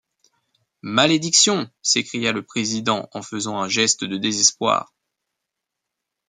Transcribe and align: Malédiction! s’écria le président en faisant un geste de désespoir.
Malédiction! 0.81 1.69
s’écria 1.83 2.31
le 2.31 2.41
président 2.41 3.07
en 3.13 3.21
faisant 3.21 3.59
un 3.61 3.67
geste 3.69 4.03
de 4.03 4.17
désespoir. 4.17 4.95